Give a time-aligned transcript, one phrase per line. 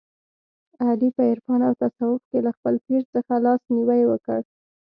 [0.87, 4.39] علي په عرفان او تصوف کې له خپل پیر څخه لاس نیوی وکړ.